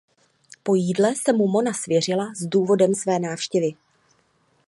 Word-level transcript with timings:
Po 0.63 0.75
jídle 0.75 1.15
se 1.15 1.33
mu 1.33 1.47
mona 1.47 1.73
svěřila 1.73 2.33
s 2.35 2.45
důvodem 2.45 2.93
své 2.93 3.19
návštěvy. 3.19 3.71